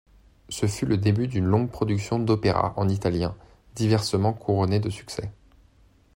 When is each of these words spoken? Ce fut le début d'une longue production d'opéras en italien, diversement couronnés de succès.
Ce 0.49 0.65
fut 0.65 0.87
le 0.87 0.97
début 0.97 1.27
d'une 1.27 1.45
longue 1.45 1.69
production 1.69 2.17
d'opéras 2.17 2.73
en 2.75 2.89
italien, 2.89 3.35
diversement 3.75 4.33
couronnés 4.33 4.79
de 4.79 4.89
succès. 4.89 5.29